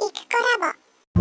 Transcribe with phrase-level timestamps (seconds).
[0.00, 1.20] イクコラボ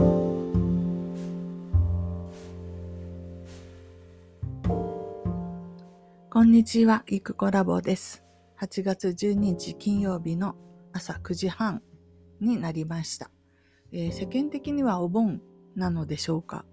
[6.30, 8.24] こんにちは、イクコラボです。
[8.62, 10.56] 8月12日金曜日の
[10.94, 11.82] 朝9時半
[12.40, 13.30] になりました。
[13.92, 15.42] えー世間的にはお盆
[15.76, 16.64] なのでしょうか。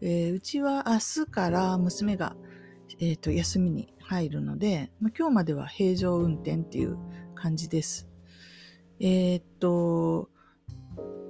[0.00, 2.34] えーうちは明日から娘が、
[2.98, 6.96] えーと休みに入るので、まあ今日までは平常運転っていう
[7.34, 8.08] 感じです。
[9.00, 10.30] えーっと、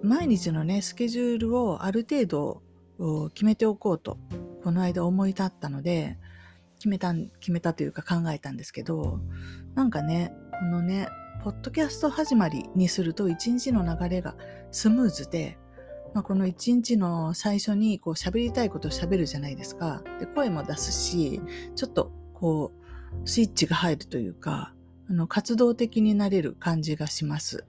[0.02, 2.62] 毎日のね、スケジュールをある程度
[3.34, 4.18] 決めておこうと、
[4.62, 6.18] この間思い立ったので、
[6.76, 9.20] 決めた、決めたというか考えたんですけど、
[9.74, 11.08] なんかね、このね、
[11.42, 14.36] ポッドキャスト始まりにすると一日の流れが
[14.70, 15.58] スムーズで、
[16.14, 20.02] まあ、この一日の最初にこう喋りたいことを喋るじゃないですか。
[20.20, 21.40] で、声も出すし、
[21.74, 22.72] ちょっとこ
[23.24, 24.74] う、スイッチが入るというか、
[25.08, 27.64] あの、活動的になれる感じがします。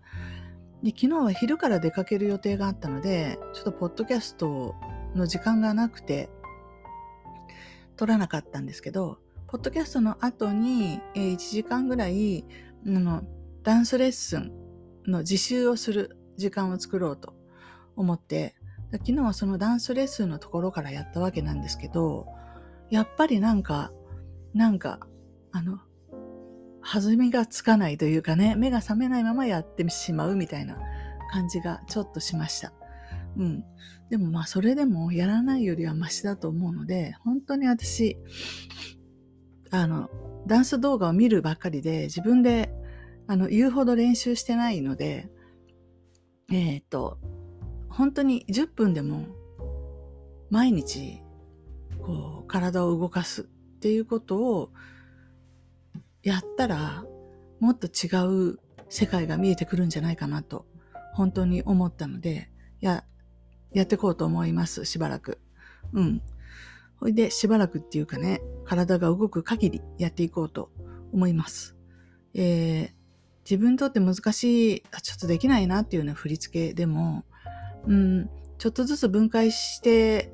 [0.84, 4.76] で、昨日は昼から出かける予定があったので、ちょっとポッドキャスト
[5.16, 6.30] の時間がなくて、
[7.96, 12.46] 撮らなかったんですけど、ポッドキャストの後に、え1時間ぐらい、
[12.86, 13.24] あの、
[13.64, 14.52] ダンスレッスン
[15.08, 17.34] の自習をする時間を作ろうと
[17.96, 18.56] 思って、
[18.92, 22.28] 昨日はそのダンスレッスンのところからやったわけなんですけど、
[22.90, 23.94] やっぱりなんか、
[24.54, 25.00] なんか、
[25.52, 25.80] あの、
[26.84, 30.78] 弾みがつかないというかね、目が覚めないままやってしまうみたいな
[31.32, 32.74] 感じがちょっとしました。
[33.38, 33.64] うん。
[34.10, 38.18] でもまあそれでもやらないよりはマシだと思うので、本当に私、
[39.72, 40.10] あの、
[40.46, 42.74] ダンス動画を見るばっかりで自分で
[43.28, 45.30] あの言うほど練習してないので、
[46.52, 47.18] えっ、と、
[47.90, 49.26] 本当に10分でも
[50.50, 51.22] 毎日
[52.02, 53.46] こう体を動かすっ
[53.80, 54.72] ていうことを
[56.24, 57.06] やったら
[57.60, 58.08] もっと違
[58.52, 60.66] う世界が見えてくるんじゃないかなと
[61.14, 62.50] 本当に思ったので、
[62.82, 63.06] や、
[63.72, 65.40] やってこうと思います、しばらく。
[65.94, 66.22] うん。
[67.00, 70.72] ほいで、しばらくっていうかね、体が動く限りやっていこうと
[71.12, 71.76] 思います。
[72.34, 72.92] えー、
[73.50, 77.26] 自分にとって難しい、あちょっとできないなっていうような振り付けでも、
[77.88, 80.34] うん、ちょっとずつ分解して、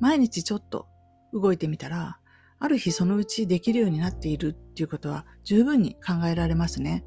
[0.00, 0.86] 毎日ちょっと
[1.32, 2.18] 動いてみたら、
[2.58, 7.04] ある日そのうちできるようになっているっていうことは十分に考えられますね。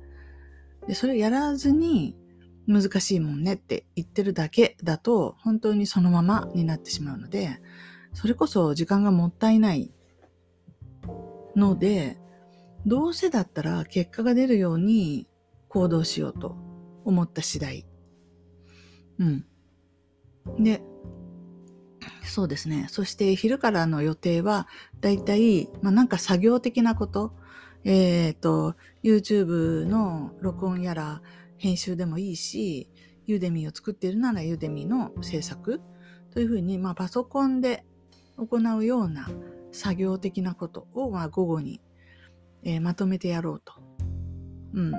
[0.87, 2.15] で、それをやらずに
[2.67, 7.59] 難しいもんねって言ってるだけだと本当にそのままになってしまうので、
[8.13, 9.91] それこそ時間がもったいない
[11.55, 12.17] ので、
[12.85, 15.27] どうせだったら結果が出るように
[15.67, 16.55] 行動しようと
[17.05, 17.85] 思った次第。
[19.19, 19.45] うん。
[20.59, 20.81] で、
[22.29, 22.87] そうですね。
[22.89, 24.67] そして昼からの予定は、
[25.01, 27.33] だいたい、まあなんか作業的なこと、
[27.83, 31.21] えっ、と、YouTube の録音やら
[31.57, 32.89] 編集でもいいし、
[33.25, 35.81] ユーデミーを作っているならユーデミーの制作
[36.31, 37.85] というふうに、まあパソコンで
[38.37, 39.29] 行うような
[39.71, 41.81] 作業的なことを、まあ午後に、
[42.63, 43.73] えーまとめてやろうと。
[44.73, 44.93] うん。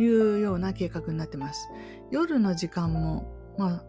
[0.00, 1.68] いうような計画になってます。
[2.10, 3.26] 夜の時間も、
[3.58, 3.84] まあ、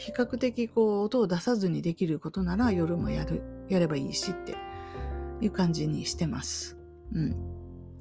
[0.00, 4.56] 比較的こう音を出さずにできることなら夜もやる、やればいいしって
[5.42, 6.78] いう感じにしてます。
[7.12, 7.36] うん。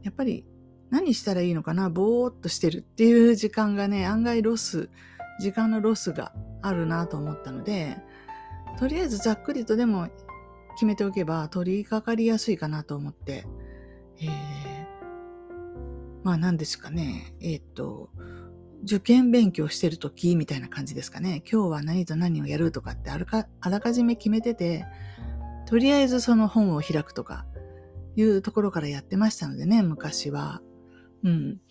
[0.02, 0.46] やっぱり
[0.90, 4.90] 何したらいいのかなぼーっとしてるっていう時間がね、案外ロス、
[5.42, 7.98] 時間のロスがあるなと思ったので、
[8.80, 10.08] とりあえずざっくりとでも
[10.76, 13.46] 決めておけば取り掛かりやすいかなと思って、
[14.22, 14.30] えー、
[16.24, 18.10] まあ何ですかね、えーっと、
[18.84, 21.44] 受験勉強してる時みたいな感じですかね。
[21.52, 24.86] 今日は何と何をやるとかってあらかあらかじめ決めてて、
[25.66, 27.46] とりあえずその本を開くとか
[28.16, 30.62] いうところからやってましたのでね、昔は。
[31.24, 31.62] うん。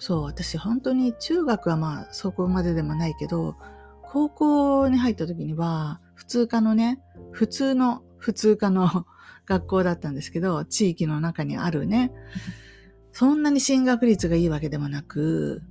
[0.00, 3.56] そう、私本当に中学はまあそこまででもないけど、
[4.02, 7.00] 高校に入った時には普通科のね、
[7.32, 9.06] 普通の普通科の
[9.46, 12.12] 学校だったんですけど、地域の中にあるね、
[13.12, 15.62] そんなに進学率がいいわけでもなく、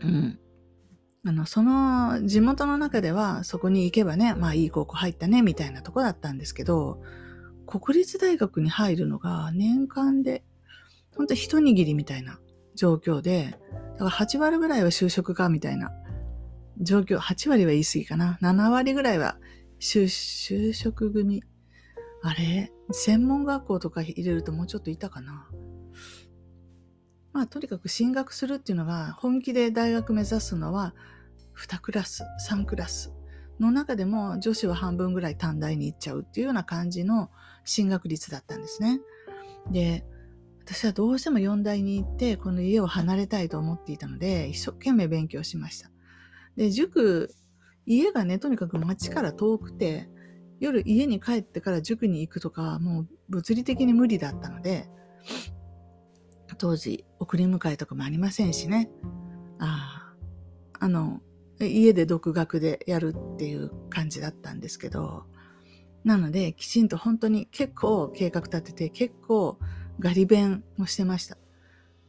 [0.00, 0.38] うん。
[1.24, 7.02] あの、その地元の中ではそこに行けばね、まあいい高校入ったね、みたいなとこだったんですけど、
[7.66, 10.44] 国立大学に入るのが年間で、
[11.16, 12.38] ほんと一握りみたいな
[12.74, 13.58] 状況で、
[13.98, 15.90] だから8割ぐらいは就職か、みたいな
[16.80, 18.38] 状況、8割は言い過ぎかな。
[18.40, 19.38] 7割ぐらいは
[19.80, 21.42] 就就職組。
[22.22, 22.72] あれ？
[22.90, 25.48] 専門学校とか入れるともうちょっといたかな？
[27.38, 30.92] まあとにかく進学するっていうのが本気で大学目指すのは
[31.54, 33.14] 2クラス、3クラス
[33.60, 37.30] の中でも女子は半分ぐらい短大に行っちゃうっていうような感じの
[37.64, 38.98] 進学率だったんですね。
[39.70, 40.04] で、
[40.64, 45.92] 私はどうしても4大に行ってこの家を離れたいと思っていたので一生懸命勉強しました。
[46.56, 47.32] で、塾、
[47.86, 50.08] 家がね、とにかく街から遠くて、
[50.58, 54.88] 夜家に帰ってから塾に行くとか、もう物理的に無理だったので、
[56.58, 58.90] 当時送り迎えとかもありませんしね。
[59.58, 60.12] あ
[60.78, 61.20] あ、の、
[61.60, 65.24] 家で独学でやるっていう感じだったんですけど、
[66.04, 69.58] なので、きちんと本当に結構計画立てて、結構
[69.98, 71.36] ガリ勉もしてました。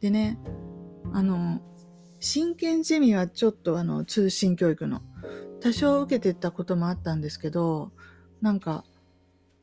[0.00, 0.38] でね、
[1.12, 1.60] あの、
[2.20, 5.02] 真剣ゼミはちょっとあの、通信教育の、
[5.60, 7.92] 多少受けてたこともあったんですけど、
[8.40, 8.84] なんか、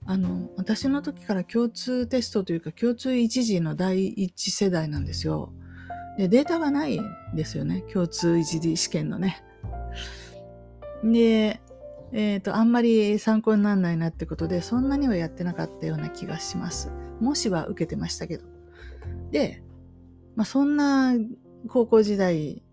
[0.10, 5.52] あの、私の時から共通テストというか、共通一次の第一世代なんですよ。
[6.18, 7.04] で、データがないん
[7.36, 7.84] ですよね。
[7.94, 9.44] 共通一次試験のね。
[11.04, 11.60] で、
[12.14, 16.90] えっ、ー、と、あんまり参考にならないなってことで、そんなにはやってなかったような気がします。
[17.20, 18.46] もしは受けてましたけど。
[19.32, 19.62] で、
[20.38, 21.16] まあ、そんな
[21.68, 22.64] 高校時代、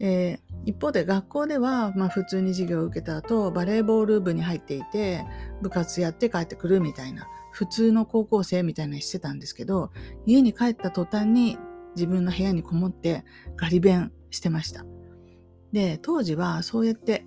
[0.00, 5.24] えー、一方で学校では、まあ、普通に授業を受けた後、バレーボール部に入っていて、
[5.60, 9.90] 部活やって帰ってくるみたいな、普通の高校生みたいなしてたんですけど、
[10.26, 11.58] 家に帰った途端に
[11.96, 13.24] 自分の部屋にこもって
[13.56, 14.84] ガリ勉してました。
[15.72, 17.24] で、当時はそうやって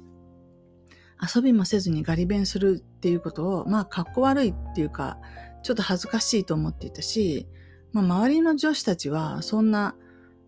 [1.21, 5.17] 遊びもせずにガリ勉するっていうことを、まあ、かっこ悪いっていうか、
[5.63, 7.47] ちょっと恥ずかしいと思っていたし、
[7.91, 9.95] まあ、周りの女子たちは、そんな、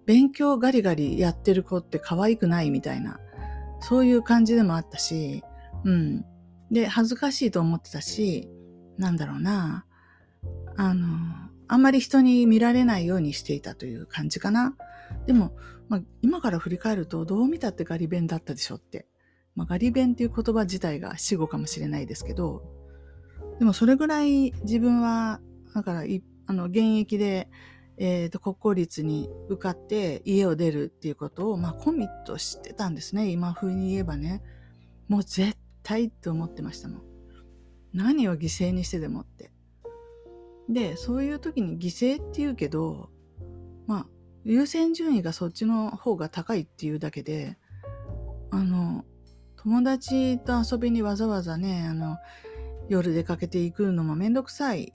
[0.07, 3.19] 勉強ガリガリやってる子って可愛くないみたいな、
[3.79, 5.43] そういう感じでもあったし、
[5.83, 6.25] うん。
[6.71, 8.49] で、恥ずかしいと思ってたし、
[8.97, 9.85] なんだろうな、
[10.75, 11.07] あの、
[11.67, 14.75] あんまり人に見られないようにしていたという感じかな。
[15.27, 15.55] でも、
[15.89, 19.05] まあ、今から振り返ると、どう見たってガリ弁だったでしょって
[19.57, 22.61] まあ、ガリ弁っていう言葉自体が死語かもしれないですけど、
[23.57, 25.41] でもそれぐらい自分は、
[25.73, 26.03] だから
[26.45, 27.49] あの、現役で、
[27.97, 33.29] え、ー、と、国公立に受かって家を出るっていうことを、まあ、コミットしてたんですね。
[33.29, 34.43] 今風に言えばね。
[35.07, 37.01] もう絶対って思ってましたもん。
[37.93, 39.51] 何を犠牲にしてでもって。
[40.69, 43.09] で、そういう時に犠牲って言うけど、
[43.87, 44.07] まあ、
[44.43, 47.57] 優先順位がそっちの方が高いっていうだけで、
[48.51, 49.05] あの、
[49.55, 52.17] 友達と遊びにわざわざね、あの、
[52.89, 54.93] 夜出かけていくのもめんどくさい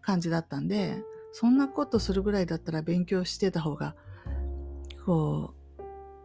[0.00, 1.02] 感じだったんで、
[1.40, 3.94] そんなことするぐらいだったら勉強してた方が、
[5.06, 5.54] こ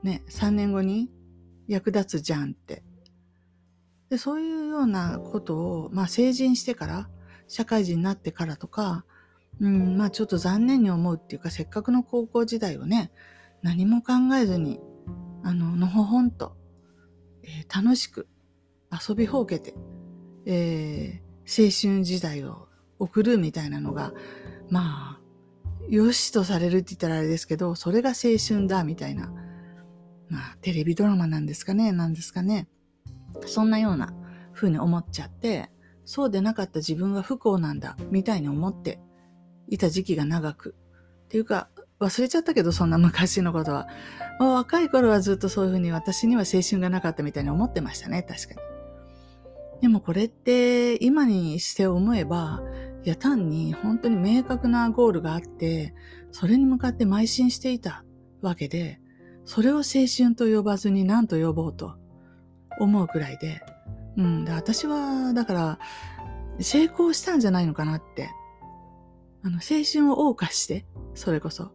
[0.02, 1.12] う、ね、3年後に
[1.68, 2.84] 役立つじゃんって。
[4.10, 7.10] で、そういうようなことを、まあ成人してから、
[7.48, 9.06] 社会人になってからとか、
[9.60, 13.12] うん、まあちょっと残念に思うっていうか、せっかくの高校時代をね、
[13.62, 14.80] 何も考えずに、
[15.44, 16.58] あの、のほほんと
[17.44, 18.28] えー、楽しく
[18.92, 19.76] 遊びほうけて、
[20.46, 22.68] えー、青春時代を
[23.00, 24.14] 送るみたいなのが、
[24.74, 25.20] まあ、
[25.88, 29.32] 良しとされるって言ったらあれですけど、それが青春だみたいな、
[30.30, 32.68] まあ、テレビドラマなんですかね、なんですかね。
[33.46, 34.16] そんなような
[34.52, 35.70] 風に思っちゃって、
[36.06, 39.00] そうでなかった自分は不幸なんだ、みたいに思って
[39.68, 40.76] いた時期が長く。
[41.26, 43.88] っていうか、忘れちゃったけど、そんな昔のことは。
[44.40, 49.82] まあ、若い頃はずっとそういうふうに私には青春がなかったみたいに思ってましたね、確かに。
[49.82, 52.64] でもこれって今にして思えば、
[53.04, 55.94] いや単に本当に明確なゴールがあって、
[56.32, 58.06] それに向かって邁進していた
[58.42, 59.00] わけで、
[59.46, 59.84] それを青
[60.16, 61.96] 春と呼ばずに何と呼ぼうと
[62.80, 63.62] 思うくらいで、
[64.18, 65.80] うん、で私は、だから、
[66.60, 68.30] 成功したんじゃないのかなって。
[69.44, 70.86] あの、青春を謳歌して、
[71.16, 71.72] それこそ。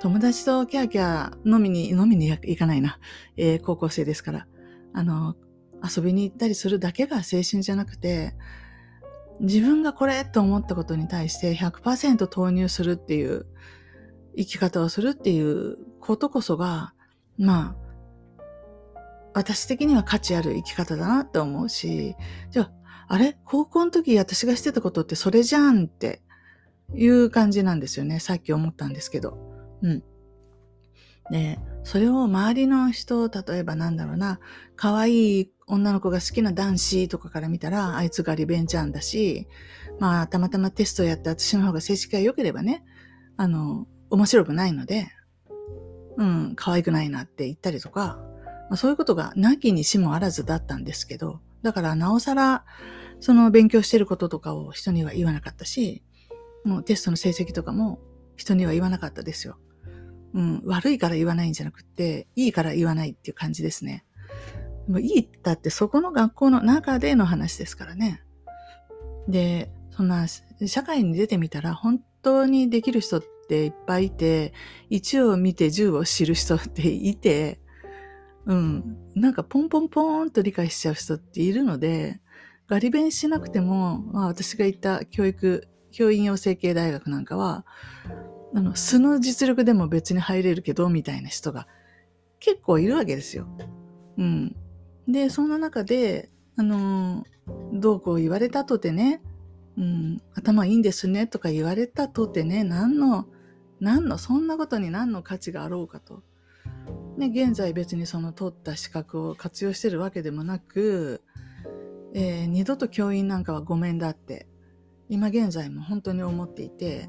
[0.00, 2.98] 友達とキャーキャー飲みに、飲みに行かないな。
[3.36, 4.46] えー、高校生ですから。
[4.92, 5.36] あの、
[5.82, 8.34] 遊びに行ったりするだけが青春じゃなくて、
[9.40, 13.46] 自分がこれと思ったことに対して100%投入するっていう
[14.36, 16.94] 生き方をするっていうことこそが、
[17.38, 18.40] まあ、
[19.34, 22.14] 私的には価値ある生き方だなって思うし、
[22.50, 22.72] じゃあ、
[23.08, 23.36] あれ？
[23.44, 26.22] 高校の時私がしてたことってそれじゃんって
[26.94, 28.20] いう感じなんですよね。
[28.20, 29.36] さっき思ったんですけど。
[29.82, 30.02] うん。
[31.30, 34.40] で、それを周りの人、例えばなんだろうな、
[34.76, 39.46] 可愛い女の子が好きな男子とかから見たら、あいつがリベンジャーンだし、
[39.98, 42.84] まあ、たまたまテストやって私の方が成績が良ければね、
[43.36, 45.08] あの、面白くないので、
[46.16, 48.20] うん、可愛くないなって言ったりとか、
[48.68, 52.64] まあ、そういうことがなきにしもあらずだったんですけど、だからなおさら、
[53.20, 56.02] その勉強してることとかを人には言わなかったし、
[56.64, 58.00] もうテストの成績とかも
[58.36, 59.58] 人には言わなかったですよ。
[60.34, 64.04] うん、悪いから言わないんじゃなくて、いいから言わないっていう感じですね。
[64.88, 68.22] もういいだってそこの学校の中での話ですからね。
[69.28, 74.52] で、そんな社会に出てみたら本当にできる人っていっぱいいて、
[74.90, 77.60] 1を見て10を知る人っていて、
[78.46, 78.96] うん。
[79.14, 82.20] なんかポンポンポーンと理解しちゃう人っているので、
[82.66, 87.64] ガリ勉しなくても、まあ私が行った教育、教員養成系大学なんかは、
[88.54, 91.66] あの、素の実力でも別に入れるけど、みたいな人が
[92.38, 93.48] 結構いるわけですよ。
[94.16, 94.56] うん。
[95.08, 97.24] で、そんな中で、あの、
[97.72, 99.20] どうこう言われたとてね、
[99.76, 103.26] うん、頭いいんですねとか言われたとてね、何の、
[103.80, 106.22] 何の、そんなことに何の価値があろうかと。
[107.18, 111.22] ね、現在別にその取った資格を活用してるわけでもなく、
[112.14, 114.46] えー二度と教員なんかはごめんだって、
[115.08, 117.08] 今現在も本当に思っていて、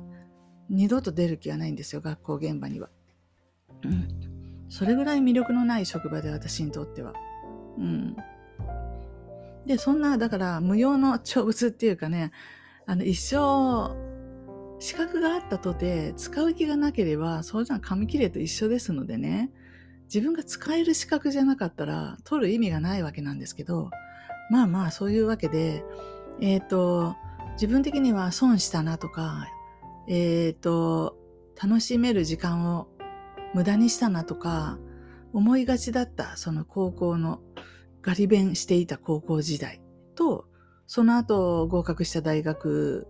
[0.69, 2.89] 二度と出る気はないんですよ、学校現場には。
[3.83, 4.07] うん。
[4.69, 7.13] それぐらい魅力のない職場で私にとっては。
[7.77, 8.15] うん。
[9.65, 12.31] で、そんな、だから無用の長物っていうかね、
[12.85, 13.95] あの、一生、
[14.79, 19.51] 資格があったとて、使う気がなければ、そうじゃん紙切れと一緒ですのでね、
[20.05, 23.89] 自分が使える資格じゃなかったら、取る意味がないわけなんですけど、
[24.51, 25.83] まあまあ、そういうわけで、
[26.41, 27.15] えっ、と、
[27.53, 29.47] 自分的には損したなとか、
[30.07, 31.17] えっ、と、
[31.61, 32.87] 楽しめる時間を
[33.53, 34.77] 無駄にしたなとか、
[35.33, 37.41] 思いがちだった、その高校の
[38.01, 39.81] ガリ勉していた高校時代
[40.15, 40.45] と、
[40.87, 43.07] その後合格した大学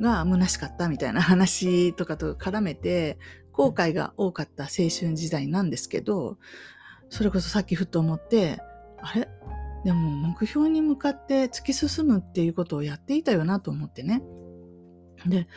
[0.00, 3.18] が虚しかったみたいな話とかと絡めて、
[3.52, 6.38] 後悔が多かった青春時代なんですけど、
[7.10, 8.60] それこそさっきふっと思って、
[9.00, 9.28] あれ？
[9.84, 14.22] でも目標に向かって突き進むっていうことをやっていたよなと思ってね。
[15.26, 15.48] で、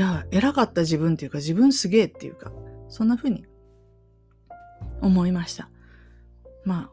[0.00, 2.50] いや、偉かった自分っていうか自分すげえっていうか、
[2.88, 3.44] そんな風に
[5.02, 5.68] 思いました。
[6.64, 6.90] ま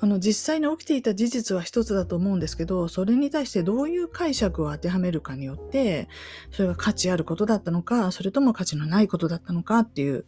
[0.00, 6.08] あ、あの実際に起きていた事実は一つだと思うんですけど、それに対してどういう解釈を当てはめるかによって、
[6.52, 10.24] それが価値あることだったのか、それとも価値のないことだったのかっていう、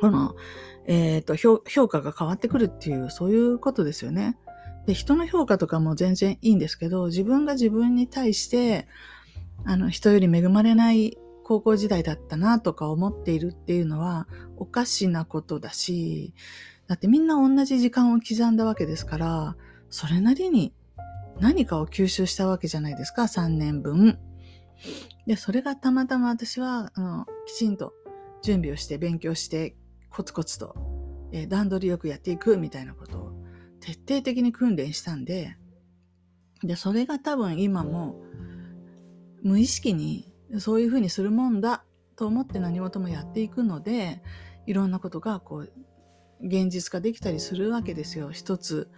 [0.00, 0.36] この、
[0.86, 4.38] えっ、と評、評価が変わってくるっていう、そういうことですよね。
[4.86, 8.88] で、人の評価とかも全然いいんですけど、自分が自分に対して、
[9.64, 16.34] あの、人より恵まれない高校時代だったなとか思っているっていうのはおかしなことだし、
[16.86, 19.56] だってみんな同じ時間を刻んだわけですから、
[19.88, 20.72] それなりに
[21.40, 24.18] 何かを吸収したわけじゃないですか、3年分。
[25.26, 27.92] で、それがたまたま私は、あの、きちんと
[28.42, 29.76] 準備をして勉強して、
[30.08, 30.74] コツコツと、
[31.32, 33.32] えー段取りよくやっていくみたいなことを
[33.80, 35.56] 徹底的に訓練したんで、
[36.62, 38.20] で、それが多分今も
[39.42, 41.84] 無意識にそういうふうにするもんだ
[42.16, 44.22] と思って何事もやっていくので、
[44.66, 45.72] いろんなことがこう、
[46.42, 48.30] 現実化できたりするわけですよ。
[48.30, 48.88] 一つ、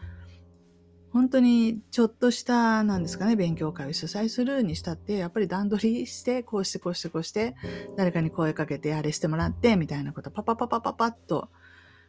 [1.13, 7.55] 本当にちょっとした、なんですかね、勉強会を主催するにしたって、やっぱり段取りして、こうしてこうしてこうして、
[7.97, 11.51] 誰かに声かけて、あれしてもらって、みたいなこと、パパパパパパッと、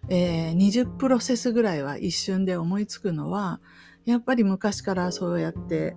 [0.10, 3.60] えー20プロセスぐらいは一瞬で思いつくのは、
[4.06, 5.96] やっぱり昔からそうやって、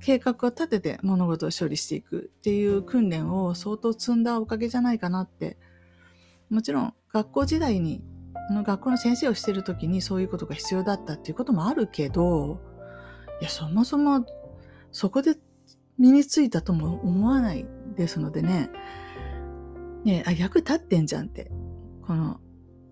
[0.00, 5.58] 計画を立てて物事を処理していくっていう訓練を相当積んだおかげじゃないかなって。
[6.50, 8.04] もちろん学校時代に、
[8.50, 12.60] あの学校の先生をしてる時にそういうことが必要だったっていうこともあるけど、
[13.40, 14.24] いや、そもそも
[14.92, 15.36] そこで
[15.98, 18.70] 身についたとも思わないですのでね、
[20.04, 21.50] ねあ、役立ってんじゃんって。
[22.06, 22.40] この、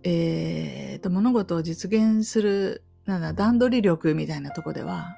[0.03, 5.17] えーと、物事を実現する、なんだ、段取り力みたいなとこでは、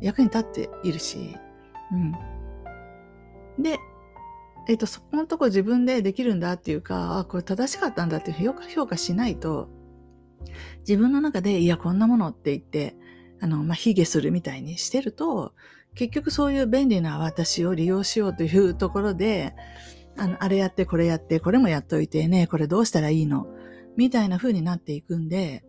[0.00, 1.36] 役に立っているし、
[1.92, 2.12] うん。
[3.62, 3.78] で、
[4.68, 9.68] えっ、と、そこのとこ自分でできるんだっていうか、あ、これ正しかったんだって評価評価しないと、
[10.80, 12.96] 自分の中で、いや、こんなものって言って、
[13.40, 15.54] あの、まあ、卑下するみたいにしてると、
[15.94, 19.54] 結局そういう便利な私を利用しようというところで、
[20.16, 23.46] あの、あれやって、これやって、これもやっといてね、これどうしたらいいの？
[23.96, 25.64] みたいな風になっていくんで、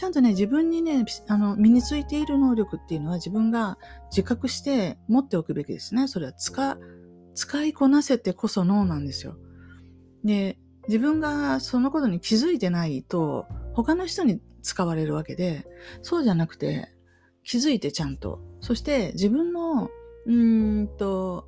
[0.00, 3.76] ちゃんとね、自分にね、あの、身についている能力っていうのは自分が
[4.10, 6.08] 自覚して持っておくべきですね。
[6.08, 6.78] それは使、
[7.34, 9.36] 使いこなせてこそ脳なんですよ。
[10.24, 15.66] で、自分がそのことに気づいてないと、他の人に使われるわけで、
[16.00, 16.94] そうじゃなくて、
[17.44, 18.40] 気づいてちゃんと。
[18.62, 21.46] そして自分の、うーんと、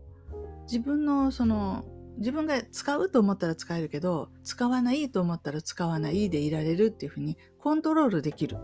[0.64, 1.86] 自分のその、
[2.18, 8.58] 自分が使うと思ったら使えるけど、使わないと思ったら使わないでいられるっていうふうにコントロールできる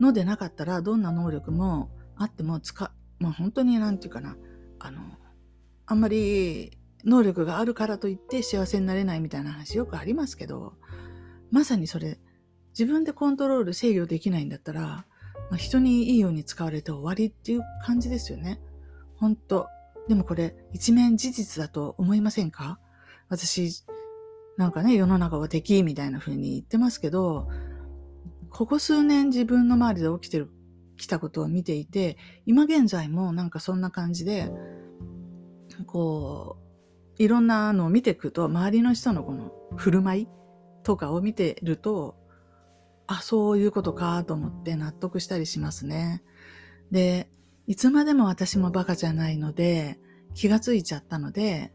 [0.00, 4.36] のでなかったら、どんな能力もあっても使、まあ本当になんていうかな、
[4.78, 5.00] あの、
[5.86, 10.74] あんまり能力があるからといって幸せになれないみたいな話よくありますけど、
[11.50, 12.18] まさにそれ、
[12.70, 15.06] 自分でコントロール制御できないんだったら、ま
[15.52, 18.60] あ、人にいいように使われて終わりっていう感じですよね。
[19.16, 19.68] 本当
[20.08, 22.78] でもこれ一面事実だと思いませんか？
[23.28, 23.84] 私、
[24.58, 27.48] なんかね、世の中は敵みたいな風に言ってますけど、
[28.50, 30.50] ここ数年自分の周りで起きてる、
[30.98, 34.52] きたことを見ていて、今現在もなんかそんな感じで、
[35.86, 36.58] こ
[37.18, 40.28] う、いろんなのを見ていくと、周りの人のこの振る舞い
[40.82, 42.16] とかを見てると、
[43.06, 46.22] あ、そういうことかと思って納得したりしますね。
[46.90, 47.30] で、
[47.66, 49.98] いつまでも私もバカじゃないので、
[50.34, 51.72] 気がついちゃったので、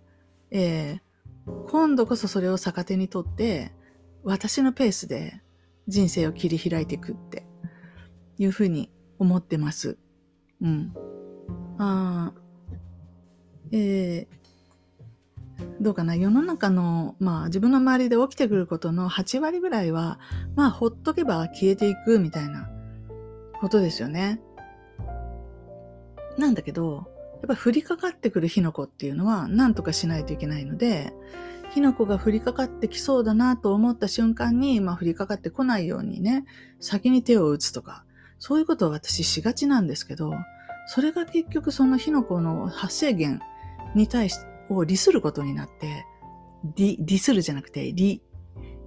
[0.52, 3.72] えー、今度こそそれを逆手にとって、
[4.24, 5.42] 私のペースで
[5.88, 7.46] 人生を切り開いていくって
[8.38, 9.98] いうふうに思ってます。
[10.62, 10.94] うん。
[11.78, 12.34] あ
[13.72, 14.28] えー、
[15.80, 20.20] どうかな世の中の、まあ自分の周りで起きてくることの8割ぐらいは、
[20.56, 22.70] まあほっとけば消えていくみたいな
[23.62, 24.42] ことですよね。
[26.38, 27.08] なんだけど、
[27.42, 31.14] やっぱ降りかかってくる火の粉っていうのは何とかしないといけないので、
[31.70, 36.46] 火の粉が降りかかってきそうだなと思った瞬間に、まあ降りかかってこないようにね、
[36.80, 38.06] 先に手を打つとか、
[38.40, 40.34] そういうことを私しがちなんですけど、
[40.88, 43.44] それが結局その火の粉の発生源
[43.96, 44.38] に対し、
[44.70, 46.06] を利することになって、
[46.76, 48.22] 利、利するじゃなくて、利、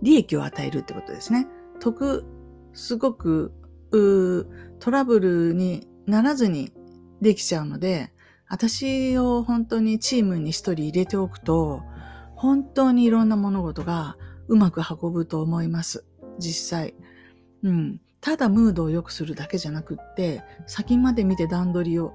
[0.03, 1.47] 利益を与えるってことですね。
[1.79, 2.25] 得、
[2.73, 3.53] すごく、
[3.93, 4.47] う
[4.79, 6.73] トラブルにならずに
[7.21, 8.13] できちゃうので、
[8.49, 11.83] 私を本当にチームに一人入れておくと、
[12.35, 14.17] 本当にいろんな物事が
[14.49, 16.05] うまく運ぶと思います。
[16.39, 16.95] 実際。
[17.63, 18.01] うん。
[18.21, 22.13] ただムードを良くするだけじゃなくって、先まで見て段取りを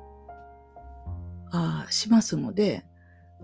[1.52, 2.86] あしますので、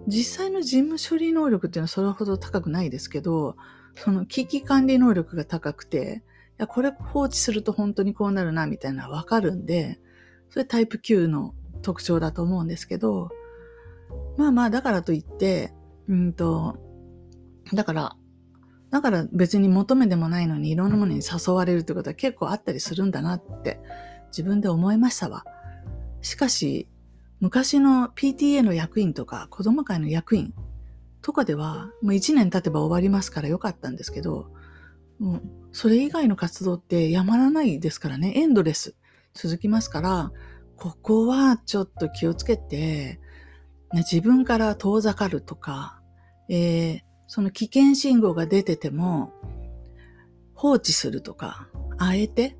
[0.07, 3.55] 実際の事務処理能力っていうのはそれほど高くないですけど、
[3.95, 9.99] その危機管理能力が高くて、いや、これ放置すると本当にこうなるな、みたいなわかるんで、
[10.51, 13.29] それタイプ9の特徴だと思うんですけど、
[14.37, 15.73] まあまあ、だからといって、
[16.07, 16.77] うんと、
[17.73, 18.15] だから、
[18.89, 23.79] だから別に求めでもないのにいろんなものに誘われるってことは結構あったりするんだなって
[24.27, 25.45] 自分で思いましたわ。
[26.21, 26.89] しかし、
[27.39, 30.53] 昔の PTA の役員とか子供会の役員
[31.21, 34.51] とかでは、もう1年経てば終わりますからよかったんですけど、
[35.19, 38.95] もうそれ以外の活動ってやまらないですからね、エンドレス
[39.33, 40.31] 続きますから、
[40.77, 43.19] ここはちょっと気をつけて、
[43.93, 46.01] 自分から遠ざかるとか、
[46.49, 49.33] えー、その危険信号が出てても
[50.53, 51.67] 放置するとか、
[51.97, 52.57] あえて、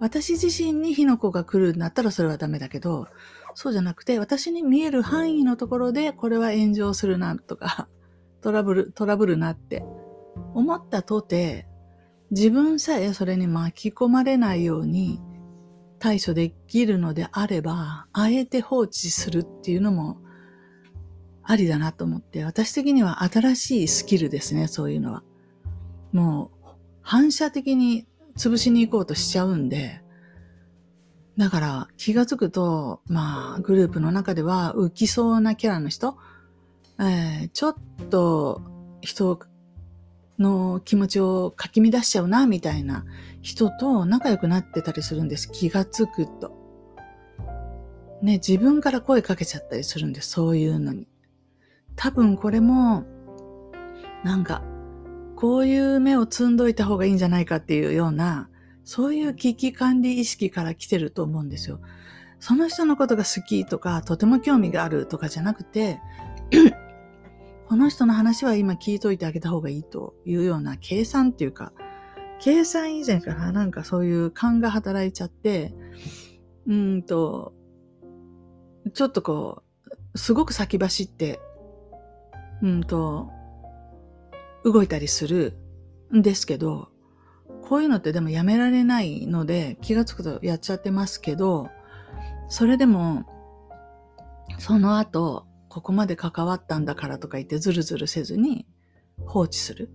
[0.00, 3.08] 私自身に火の粉が来るんだったらそれはダメだけど、
[3.54, 7.88] そうじゃなくて、私に見える範囲のところでこれは炎上するなとか、
[8.40, 9.84] トラブル、トラブルなって
[10.54, 11.66] 思ったとて、
[12.30, 15.20] 自分さえそれに巻き込まれないように
[15.98, 20.18] 対処できるのであれば、あえて放置するっていうのも
[21.42, 25.22] ありだなと思って、私的には新しいスキルですね、そういうのは。
[26.12, 26.66] もう、
[27.02, 28.06] 反射的に
[28.36, 30.02] 潰しに行こうとしちゃうんで、
[31.36, 36.16] だから気がつくと、まあ、グループの中では浮きそうなキャラの人、
[36.98, 37.76] えー、ちょっ
[38.10, 38.60] と
[39.00, 39.38] 人
[40.38, 43.04] の気持ちをかき乱しちゃうな、みたいな
[43.42, 45.50] 人と仲良くなってたりするんです。
[45.50, 46.56] 気がつくと。
[48.22, 50.30] ね、自分から声かけちゃったりするんです。
[50.30, 51.08] そういうのに。
[51.96, 53.04] 多分これも、
[54.24, 54.62] なんか、
[55.36, 58.48] こういう目を積んどいた方がいいんじゃないかっていうような、
[58.84, 61.80] そういう危機管理意識から来てると思うんですよ。
[62.40, 66.00] その人のことが好きとか、とても興味があるとかじゃなくて、
[67.68, 71.74] この人の話は今聞いといてあげた方がいいというような計算っていうか、
[72.40, 75.74] 計算以前からなんかそういう勘が働いちゃって、
[76.66, 77.52] うんと、
[78.94, 79.62] ちょっとこ
[80.14, 81.40] う、すごく先走って、
[82.62, 83.28] うんと、
[84.64, 85.58] 動いたりする
[86.10, 86.88] んですけど、
[87.68, 91.68] こういうのってでもやめられないので気がつくとやっちゃってますけど、
[92.48, 93.26] それでも、
[94.58, 98.66] その後、ここまで関わったんだからとか言ってズルズルせずに
[99.26, 99.90] 放置する。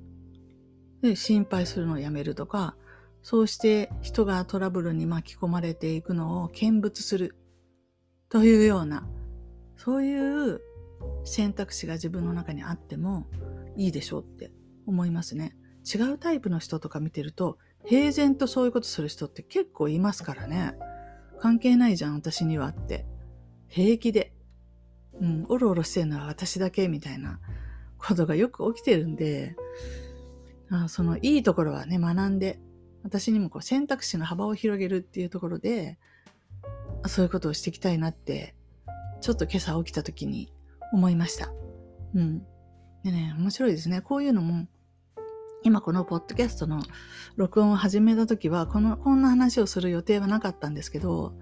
[1.01, 2.75] で、心配するのをやめるとか、
[3.21, 7.35] そうして人がトラブルに巻き込まれていくのを見物する
[8.29, 9.07] というような、
[9.77, 10.61] そういう
[11.23, 13.27] 選択肢が自分の中にあっても
[13.75, 14.51] いいでしょうって
[14.85, 15.55] 思いますね。
[15.83, 20.73] 違うタイプの人とか見てると、平然とそういうことする人って結構いますからね。
[21.39, 23.05] 関係ないじゃん、私にはって。
[23.67, 24.32] 平気で。
[25.21, 27.39] うん、おろおろしてるのは私だけみたいな
[27.97, 29.55] ことがよく起きてるんで、
[30.69, 32.59] あそのいいところはね、学んで、
[33.03, 35.97] 私にもこう選択肢の幅を広げるっていうところで、
[37.07, 38.55] そういうことをしていきたいなって、
[39.21, 40.51] ちょっと今朝起きた時に
[40.91, 41.51] 思いました。
[42.15, 42.39] うん。
[43.03, 44.01] でね、面白いですね。
[44.01, 44.67] こういうのも、
[45.63, 46.81] 今このポッドキャストの
[47.35, 51.33] 録音を始めた時は、この、こんな話をする予定はなかったんですけど、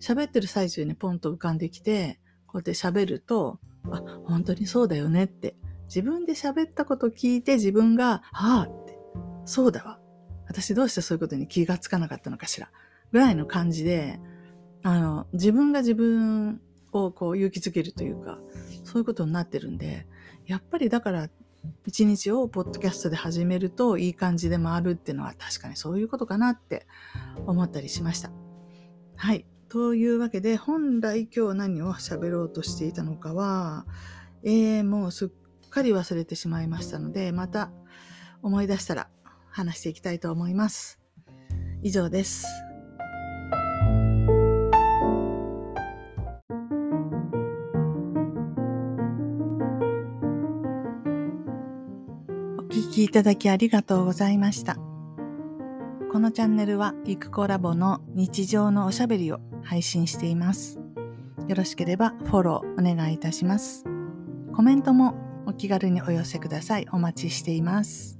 [0.00, 5.56] 喋ってる最中にポンと浮かんできて、こうやって喋ると、あ、本当にそうだよねって。
[5.86, 8.98] 自分で喋ったこと聞いて自分が、ああって、
[9.44, 10.00] そうだわ。
[10.46, 12.70] 私どうしてそういうことに気がつかなかったのかしら。
[13.12, 14.20] ぐらいの感じで、
[14.82, 16.60] あの、自分が自分
[16.92, 18.38] をこう勇気づけるというか、
[18.84, 20.06] そういうことになってるんで、
[20.46, 21.28] やっぱりだから
[21.86, 26.86] 一日をポッドキャストで始めるといい感じで回るっていうのは確かにそういうことかなって
[27.46, 28.30] 思ったりしました。
[29.16, 29.46] はい。
[29.68, 33.84] というわけで、本来今日何を喋ろうとしていたのかは、
[34.42, 37.70] えー、もうすっかり忘れてしまいましたので、また
[38.42, 39.08] 思い出したら
[39.50, 40.98] 話していきたいと思います。
[41.82, 42.46] 以上です。
[52.56, 54.78] お聞きいただきありがとうございました。
[56.10, 60.78] このチャンネルは、イクコラボの日常のおしゃべりを配信しています。
[61.48, 63.84] よろしければフォローお願いいたします。
[64.52, 65.14] コメントも
[65.46, 66.86] お気軽にお寄せください。
[66.92, 68.17] お待ちしています。